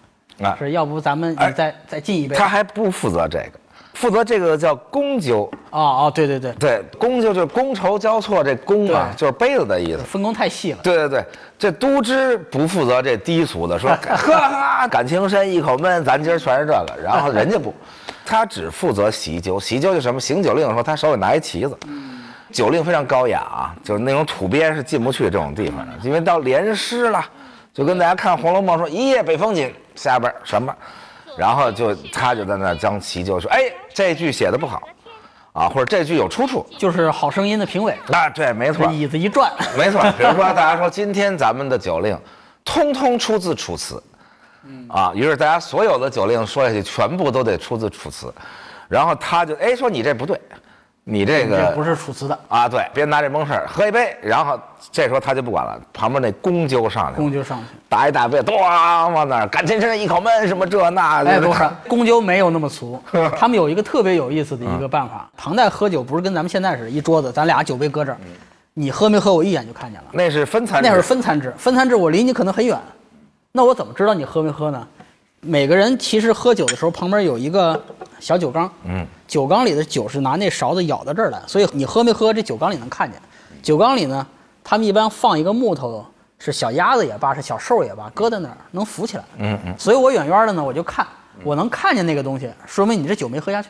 [0.42, 2.34] 啊，是要不咱们哎你再再进一杯？
[2.34, 3.59] 他还不负责这个，
[4.00, 5.50] 负责这个叫公酒。
[5.68, 9.98] 哦哦，对对对，对，公酒就是觥筹交错，这公啊就是杯子的意思。
[9.98, 10.78] 分工太细了。
[10.82, 11.24] 对对对，
[11.58, 17.74] 这都知不负责这低俗的，说 喝喝感情深一口闷，咱今儿全是这个，然后人家不，
[18.24, 21.76] 他只负责喜酒，喜酒就什么行酒令的时候，他手里拿一旗子，
[22.50, 27.22] 酒令非常高雅啊，就是那种土鳖是进不去这种地方的，因为到连诗了，
[27.74, 30.74] 就跟大家看《红楼梦》说一夜北风紧，下边什么，
[31.40, 33.62] 然后就他就在那将其就说，哎，
[33.94, 34.82] 这句写的不好，
[35.54, 42.14] 啊，或者这句有出处，就是《好声音》的评委，啊，对，没错，椅子一转， 没错，比如说大家说今天咱们的酒令，
[42.62, 44.02] 通通出自《楚辞》，
[44.94, 48.26] 啊，于是大家所有的酒令说下去，全部都得出自《楚辞》，
[48.86, 50.38] 然后他就哎说你这不对，
[51.04, 54.60] 你这个这不是楚辞的，啊，对，别拿这蒙事儿，喝一杯，然后
[54.92, 57.64] 这时候他就不管了，旁边那公就上来了，公就上去。
[57.88, 58.52] 打一大杯，咣
[59.10, 63.02] 往那儿，感情深一口闷，什么这那的，哎，不是， 公纠没有那么俗，
[63.36, 65.28] 他们有一个特别有意思的一个办法。
[65.36, 68.18] 唐代喝酒不是跟咱们现在似的，一桌子咱俩酒杯搁这儿，
[68.74, 70.06] 你喝没喝我一眼就看见了。
[70.12, 72.78] 那是分餐制，那是分餐制，分餐制我离你可能很远，
[73.52, 74.86] 那我怎么知道你喝没喝呢？
[75.40, 77.82] 每个人其实喝酒的时候旁边有一个
[78.20, 83.22] 小酒缸，嗯，酒缸里的酒是拿那勺子舀到这儿来，所以你喝没喝这酒缸里能看见。
[83.62, 84.26] 酒缸里呢，
[84.64, 86.04] 他们一般放一个木头，
[86.40, 89.24] 是小鸭子也罢，是小兽也罢，搁在那儿能浮起来。
[89.38, 91.06] 嗯嗯，所以我远远的呢，我就看，
[91.44, 93.68] 我能看见那个东西，说明你这酒没喝下去。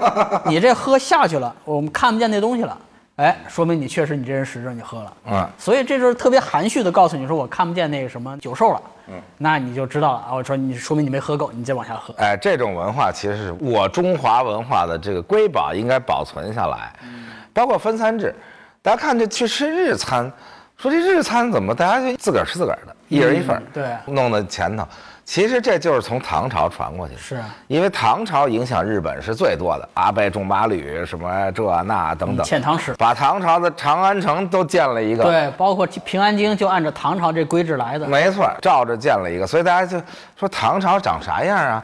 [0.48, 2.78] 你这喝下去了，我们看不见那东西了，
[3.16, 5.12] 哎，说明你确实你这人实质你喝了。
[5.30, 8.82] 嗯，所以这就是特别含蓄的告诉你说我看不见那个什么酒兽了。
[9.08, 10.34] 嗯，那你就知道了啊。
[10.34, 12.14] 我说你说明你没喝够，你再往下喝。
[12.18, 16.92] 哎，这种文化其实是我中华文化的这个瑰宝，应该保存下来。
[17.04, 18.34] 嗯包括分餐制，
[18.80, 20.32] 大家看这去吃日餐，
[20.78, 24.88] 说这日餐怎么大家就自个儿吃自个儿的，一人一份儿、嗯对弄到前头。
[25.32, 35.24] 其实这就是从唐朝传过去的，是啊因为唐朝影响日本是最多的，阿倍仲麻吕什么这那等等，嗯遣唐使把唐朝的长安城都建了一个。
[35.24, 38.06] 对，包括平安京就按照唐朝这规制来的。
[38.06, 39.98] 没错，照着建了一个，所以大家就
[40.38, 41.82] 说唐朝长啥样啊？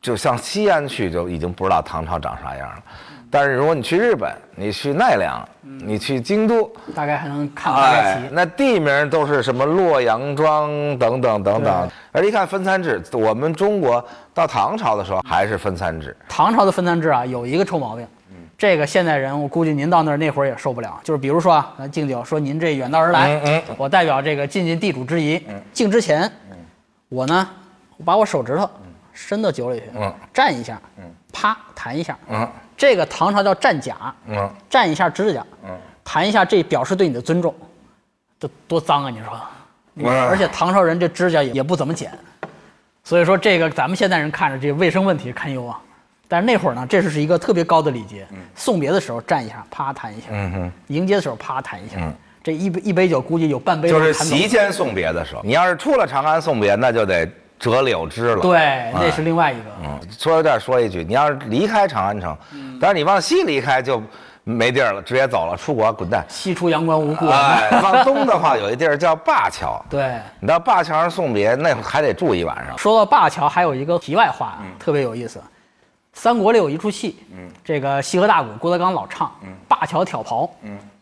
[0.00, 2.82] 就像西安去就已经不知道唐朝长啥样了。
[3.32, 8.22] 但是如果你去日本，你去奈良，你去京都，大概还能看个大概哎，。
[8.30, 10.68] 那地名都是什么洛阳庄
[10.98, 11.90] 等等等等。
[12.12, 16.14] 而一看分餐制，我们中国到唐朝的时候还是分餐制。
[16.28, 18.06] 唐朝的分餐制啊，有一个臭毛病，
[18.58, 21.00] 这个现代人我估计您到那儿那会儿也受不了。
[21.02, 25.42] 就是比如说啊，咱敬酒说您这远道而来，嗯我代表这个尽尽地主之谊，
[25.72, 26.30] 敬之前，
[27.08, 27.48] 我呢，
[27.96, 28.68] 我把我手指头
[29.14, 30.12] 伸到酒里去，嗯。
[30.34, 30.78] 蘸一下，
[31.32, 35.70] 啪弹一下，嗯这个唐朝叫蘸甲，嗯，蘸一下指甲，嗯
[36.04, 37.54] 弹一下，这表示对你的尊重，
[38.38, 39.10] 这多脏啊！
[39.10, 39.20] 你
[40.04, 42.10] 说，而且唐朝人这指甲也也不怎么剪，
[43.04, 45.80] 所以说这个咱们现代人看着这卫生问题堪忧啊。
[46.28, 50.72] 但是那会儿呢，这是一个特别高的礼节，送别的时候蘸一下，啪弹一下，嗯哼。
[50.88, 52.14] 迎接的时候啪弹一下，嗯。
[52.42, 57.24] 这一杯一杯酒估计有半杯就是席间送别的时候，你要是出了长安送别，那就得
[57.62, 58.42] 折柳枝了。
[58.42, 59.64] 对，那是另外一个。
[59.84, 64.02] 嗯，说到这儿说一句，你要是离开长安城，嗯但是你往西离开就
[64.42, 66.26] 没地儿了，直接走了，出国滚蛋。
[66.28, 67.34] 西出阳关无故人。
[67.34, 72.76] 哎，往东的话有一地儿叫灞桥， 对，你到灞桥上送别，那还得住一晚上。
[72.76, 75.40] 说到灞桥，还有一个题外话特别有意思。
[76.14, 77.16] 三国里有一出戏，
[77.64, 80.50] 这个西河大鼓郭德纲老唱，嗯灞桥挑袍，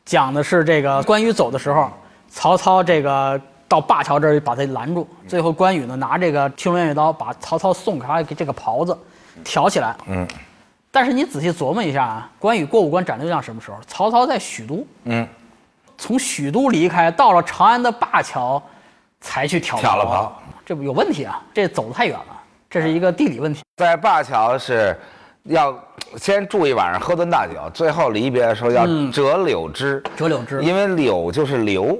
[0.05, 1.91] 讲的是这个关羽走的时候，
[2.29, 3.41] 曹操这个
[3.71, 5.29] 到灞桥这儿把他拦住，嗯。
[5.29, 8.99] 最后关羽呢拿这个青龙偃月刀把曹操送给他这个袍子
[9.45, 10.27] 挑起来，嗯，
[10.91, 13.77] 但是你仔细琢磨一下啊，关羽过五关斩六将什么时候？
[13.87, 15.25] 曹操在许都，嗯，
[15.97, 18.61] 从许都离开，到了长安的灞桥，
[19.21, 21.41] 才去挑挑了袍，这不有问题啊？
[21.55, 23.63] 这走得太远了，这是一个地理问题。
[23.77, 24.99] 在灞桥是
[25.45, 25.73] 要
[26.17, 30.61] 先住一晚上，喝顿大酒，最后离别的时候要折柳枝，折柳枝。
[30.61, 31.97] 因为柳就是留，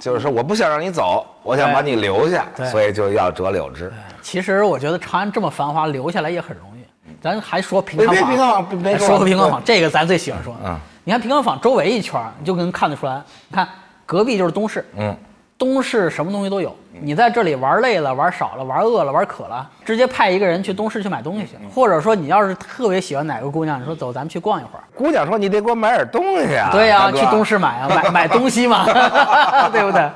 [0.00, 3.92] 就是说我不想让你走，我想把你留下，所以就要折柳枝。
[4.20, 6.84] 其实我觉得长安这么繁华，留下来也很容易。
[7.20, 10.54] 咱还说平别康坊，别平康坊别说平康坊，这个咱最喜欢说。
[10.64, 13.22] 嗯，你看平康坊周围一圈，你就能看得出来。
[13.48, 13.68] 你看
[14.04, 15.16] 隔壁就是东市，嗯，
[15.64, 16.74] 东市什么东西都有。
[17.00, 21.52] 你在这里玩累了、玩少了、玩饿了、玩渴了，直接派一个人去东市去买东西去。
[21.74, 24.84] 或者说你要是特别喜欢哪个姑娘，你说走，咱们去逛一会儿。
[24.94, 26.68] 姑娘说你得给我买点东西啊。
[26.70, 28.84] 对呀、大哥去东市买啊， 买买东西嘛，
[29.72, 30.08] 对不对？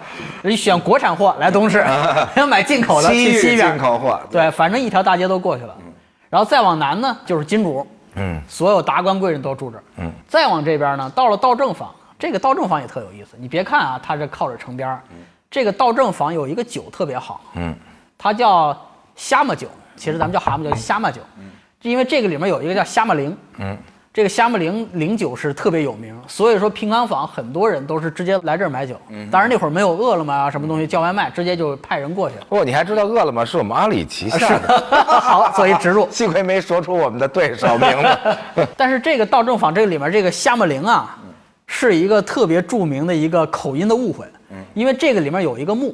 [0.43, 1.83] 你选国产货来东市，
[2.37, 4.21] 要 买进口的去西边进口货。
[4.31, 5.75] 对，反正一条大街都过去了。
[6.29, 9.83] 然后再往南呢，就是金主，嗯，所有达官贵人都住这儿。
[9.97, 13.37] 嗯，再往这边呢，到了道正坊，这个道正坊也特有意思。
[13.39, 15.01] 你别看啊，它这靠着城边儿，
[15.51, 17.75] 这个道正坊有一个酒特别好，嗯，
[18.19, 18.77] 它叫
[19.17, 21.45] 虾蟆酒，其实咱们叫蛤蟆酒，虾蟆酒，嗯
[21.83, 23.77] 因为这个里面有一个叫虾蟆灵，嗯，
[24.13, 29.01] 这个虾蟆灵灵酒是特别有名，所以说平康坊很多人都是直接来这儿买酒。
[29.11, 32.35] 嗯当然那会儿没有饿了么啊什么东西叫外卖，直接就派人过去。
[32.49, 34.79] 不哦你还知道饿了么是我们阿里旗下的，
[35.21, 36.09] 好，做一植入。
[36.13, 38.67] 幸亏没说出我们的对手名字。
[38.77, 41.17] 但是这个道正坊这个里面这个虾蟆灵啊，
[41.69, 44.27] 是一个特别著名的一个口音的误会，
[44.79, 45.93] 因为这个里面有一个墓，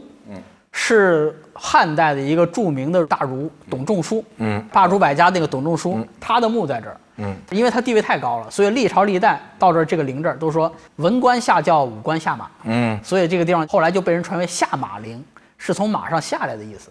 [0.71, 15.25] 是汉代的一个著名的大儒董仲舒，嗯，罢黜百家那个董仲舒，他的墓在这儿，嗯，因为他地位太高了，所以历朝历代到这儿这个陵这儿都说文官下轿，武官下马，嗯，所以这个地方后来就被人传为下马陵，
[15.57, 16.91] 是从马上下来的意思，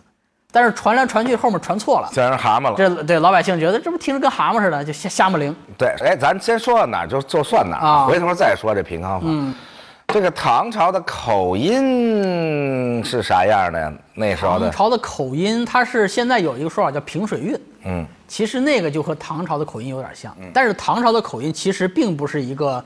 [0.52, 2.10] 但是传来传去后面传错了。
[2.14, 2.76] 变成蛤蟆了。
[2.78, 5.54] 这对老百姓觉得这不听着跟蛤蟆似的，就瞎瞎蟆灵。
[5.78, 8.06] 对，哎，咱先说到哪儿就就算哪儿，啊。
[8.06, 9.30] 回头再说这平康坊。
[9.30, 9.54] 嗯
[10.14, 13.92] 这个唐朝的口音是啥样的呀？
[14.14, 18.06] 那时候的，唐朝的口音，它是现在有一个说法叫平水韵，嗯。
[18.28, 22.84] 其实那个就和唐朝的口音有点像，但是唐朝的口音其实并不是一个，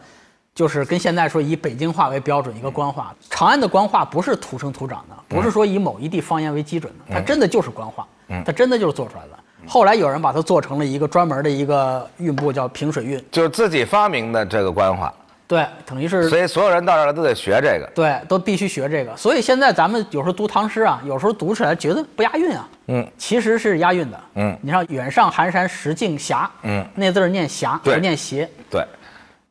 [0.56, 3.14] 就是跟现在说以北京话为标准一个官话。
[3.30, 8.08] 长安的官话不是土生土长的，不是说以某一地方言为基准的，它真的就是官话，
[8.46, 9.38] 它真的就是做出来的。
[9.68, 15.14] 后来有人把它做成了一个专门的一个韵部，叫平水韵，就是自己发明的这个官话，
[15.48, 17.90] 对，等于是所以所有人到这儿来都得学这个。
[17.96, 19.16] 对，都必须学这个。
[19.16, 24.20] 所以现在咱们有时候读唐诗啊，有时候读起来觉得不押韵啊，嗯，其实是押韵的。
[24.36, 28.50] 嗯你像“远上寒山石径斜”，嗯，那字儿念斜，对不念斜。
[28.70, 28.84] 对，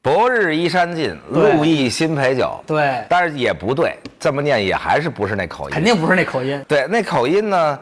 [0.03, 2.63] 博日依山尽，路易新醅酒。
[2.67, 5.75] 对，但是也不对，这么念也还是不是那口音。
[5.75, 6.63] 肯定不是那口音。
[6.69, 7.79] 对，那口音呢，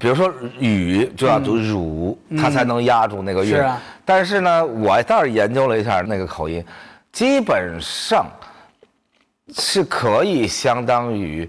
[0.00, 3.50] 比如说雨就要读汝，它才能压住那个韵。
[3.50, 6.62] 是啊但是呢，我倒是研究了一下那个口音，
[7.12, 8.26] 基本上
[9.54, 11.48] 是可以相当于，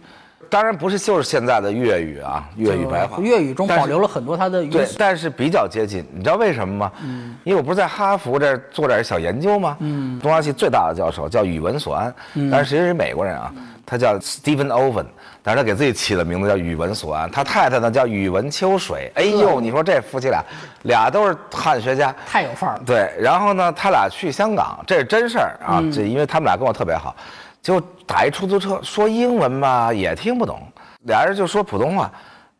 [0.49, 3.17] 当然不是就是现在的粤语啊，粤语白话。
[3.19, 6.91] 粤语中保留了很多它的语对，但是比较接近，你知道为什么吗？
[7.01, 9.77] 嗯，因为我不是在哈佛这儿做点小研究吗？
[9.79, 12.13] 嗯，东亚系最大的教授叫宇文所安，
[12.51, 13.53] 但是其实际是美国人啊，
[13.85, 15.05] 他叫 Stephen Owen，
[15.45, 19.11] 但是他给自己起的名字叫宇文所安，他太太呢叫宇文秋水。
[19.15, 20.41] 哎呦，你说这夫妻俩，
[20.83, 22.15] 俩都是汉学家。
[22.25, 22.83] 太有范儿了。
[22.85, 25.83] 对，然后呢，他俩去香港，这是真事儿啊。
[25.93, 27.13] 这因为他们俩跟我特别好，
[27.61, 27.77] 就
[28.07, 30.61] 打一出租车，说英文吧也听不懂，
[31.07, 32.09] 俩人就说普通话，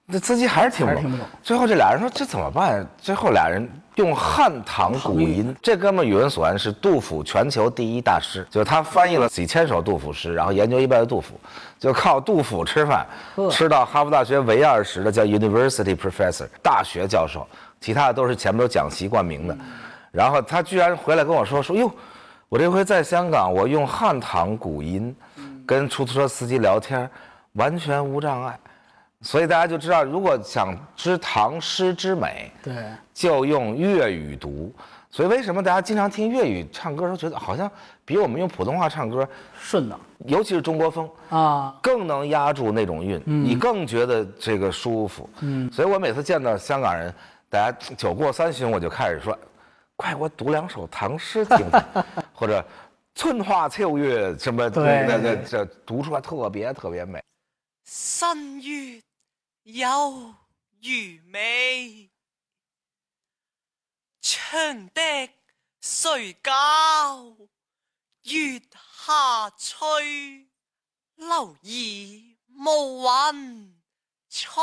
[0.06, 1.02] 那司机还是听不懂。
[1.02, 2.86] 听不懂最后这俩人说这怎么办？
[2.98, 5.56] 最后俩人用汉唐古音。
[5.62, 11.40] 这哥们儿宇文所安是杜甫全球第一大师，就是他翻译了几千首杜甫诗，然后研究一辈子杜甫，
[11.80, 13.06] 就靠杜甫吃饭，
[13.50, 17.48] 吃到哈佛大学唯二十的叫 University Professor 大学教授，
[17.80, 19.58] 其他的都是前面都讲习冠名的。
[20.12, 21.90] 然后他居然回来跟我说说哟，
[22.50, 25.16] 我这回在香港，我用汉唐古音
[25.66, 27.10] 跟出租车司机聊天，
[27.54, 28.60] 完全无障碍。
[29.24, 32.76] 所以大家就知道，如果想知唐诗之美，对，
[33.14, 34.72] 就用粤语读。
[35.10, 37.72] 所以为什么大家经常听粤语唱歌的时候，觉得好像
[38.04, 45.30] 比我们用普通话唱歌，顺呢尤其是中国风，啊，更能压住那种韵，你更觉得这个舒服。
[45.42, 47.14] 嗯，所以我每次见到香港人，
[47.48, 49.38] 大家酒过三巡，我就开始说，
[49.96, 52.66] 快给我读两首唐诗听听， 或者
[53.14, 57.22] 春花秋月什么，对那那这读出来特别特别美。
[57.86, 59.00] 新月
[59.64, 60.36] 有
[60.82, 62.12] 余美，
[64.20, 65.02] 长笛
[65.80, 67.38] 谁教
[68.24, 70.50] 月下吹，
[71.16, 73.82] 留意暮云
[74.30, 74.60] 初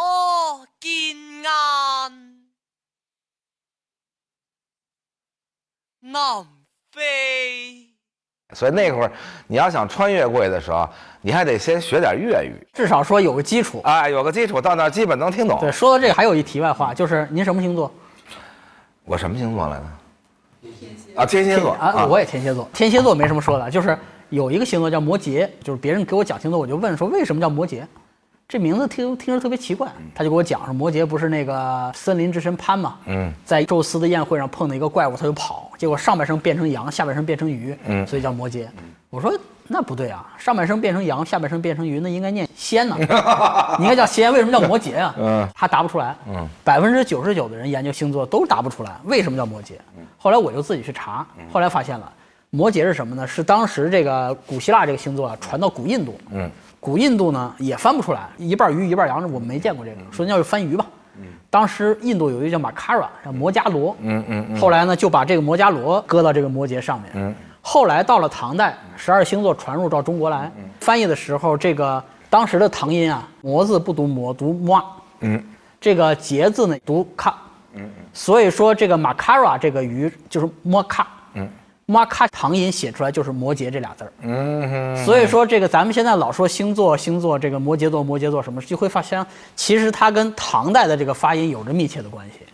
[0.79, 2.53] 见雁，
[6.01, 7.90] 南飞。
[8.53, 9.13] 所以那会儿
[9.47, 10.89] 你要想穿越过去的时候，
[11.21, 13.81] 你还得先学点粤语，至少说有个基础。
[13.85, 15.59] 啊，有个基础，到那儿基本能听懂。
[15.61, 17.93] 对，说到这个还有一题外话，就是您什么星座？
[19.05, 19.85] 我什么星座来着？
[21.17, 22.69] 啊，天蝎座啊，我也天蝎座。
[22.73, 27.83] 天蝎座没什么说的，就是有一个星座叫摩羯，就是别人给我讲星座，我就问说为什么叫摩羯？
[28.49, 38.67] 这名字听听着特别奇怪，他就给我讲说摩羯不是那个森林之神潘嘛，嗯，在宙斯的宴会上碰到一个怪物，他就跑，结果上半身变成羊，下半身变成鱼，嗯，所以叫摩羯。
[39.09, 39.33] 我说
[39.67, 42.95] 那不对啊，上半身变成羊，下半身变成鱼，那应该念仙呢，
[43.79, 45.15] 你应该叫仙，为什么叫摩羯啊？
[45.19, 49.71] 嗯，他答不出来，嗯，百分之九十九的人研究星座都答不出来，为什么叫摩羯？
[50.19, 52.13] 后来我就自己去查，后来发现了，
[52.51, 53.27] 摩羯是什么呢？
[53.27, 60.85] 是当时这个古希腊这个星座啊传到古印度，嗯，古印度呢也翻不出来，一半鱼一半羊，我们没见过这个，说那要是翻鱼吧。
[61.51, 74.81] 当时印度有一个叫马卡拉，叫摩伽罗，嗯嗯嗯，后来呢就把这个摩伽罗搁到这个摩羯上面，嗯，后来到了唐代，十二星座传入到中国来，翻译的时候，这个当时的唐音啊，摩字不读摩，读摩，
[75.21, 75.43] 嗯，
[75.81, 77.37] 这个羯字呢读卡，
[77.75, 81.09] 嗯，所以说这个马卡拉这个鱼就是摩卡，
[81.91, 89.27] 嗯，摩卡唐音写出来就是摩羯这俩字儿，嗯哼，所以说这个咱们现在老说星座星座这个摩羯座摩羯座什么，就会发现
[89.57, 92.47] 其实它跟唐代的这个发音有着密切的关系。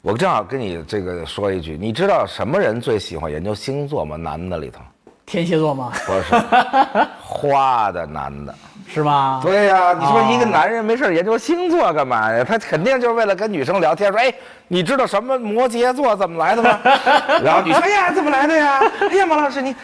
[0.00, 4.16] 我正好跟你这个说一句，你知道什么人最喜欢研究星座吗？
[4.16, 4.80] 男的里头
[5.26, 5.92] 天蝎座吗？
[6.06, 8.54] 不是花的男的。
[8.86, 9.40] 是吗？
[9.42, 12.44] 对呀、你说哦一个男人没事研究星座干嘛呀？
[12.44, 14.32] 他肯定就是为了跟女生聊天，说：“哎，
[14.68, 16.78] 你知道什么摩羯座怎么来的吗？”
[17.42, 18.80] 然后女生：“哎呀，怎么来的呀？
[19.10, 19.74] 哎呀，马老师你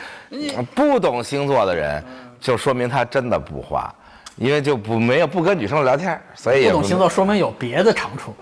[0.75, 2.03] 不懂星座的人，
[2.41, 3.93] 就说明他真的不花，
[4.41, 8.35] 因为就不没有不跟女生聊天，所以也不懂星座说明有别的长处。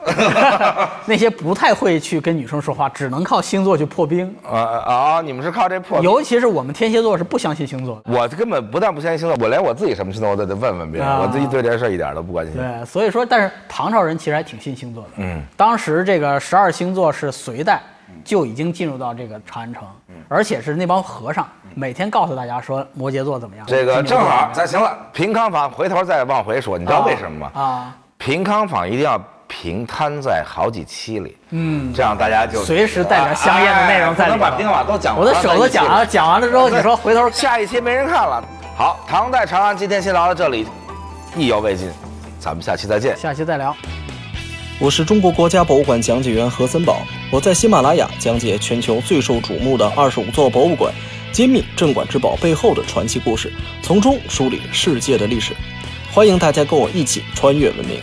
[1.07, 4.33] 那些不太会去跟女生说话，只能靠星座去破冰。
[4.49, 5.21] 啊啊！
[5.21, 6.01] 你们是靠这破？
[6.01, 8.13] 尤其是我们天蝎座是不相信星座的。
[8.17, 12.55] 我根本不但不相信星座，我连我自己什么星座我都得问问别人，啊我自己对这事儿一点都不关心。
[12.55, 15.09] 对，所以说，但是唐朝人其实还挺信星座的。
[15.17, 17.83] 嗯，当时这个十二星座是隋代
[18.25, 19.83] 就已经进入到这个长安城，
[20.29, 23.67] 而且是那帮和尚每天告诉大家说摩羯座怎么样。
[23.67, 27.51] 这个正好，咱行了，平康坊回头再往回说，你知道为什么吗？
[27.55, 35.25] 啊，平康坊一定要平摊在好几期里，嗯，这样大家就随时带着香烟的内容在里头哎不能把平康坊都讲完。
[35.25, 38.45] 我的手都讲在一起了，讲完了之后，你说回头下一期没人看了。
[38.77, 40.69] 好，唐代长安今天先聊到这里，
[41.37, 41.91] 意犹未尽，
[42.39, 43.17] 咱们下期再见。
[43.17, 43.75] 下期再聊。
[44.81, 50.95] 我是中国国家博物馆讲解员何森宝，我在喜马拉雅讲解全球最受瞩目的二十五座博物馆，
[51.33, 53.53] 揭秘镇馆之宝背后的传奇故事，
[53.83, 55.53] 从中梳理世界的历史。
[56.13, 58.01] 欢迎大家跟我一起穿越文明。